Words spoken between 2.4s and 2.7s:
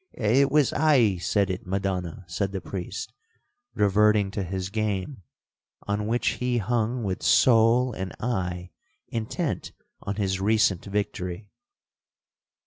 the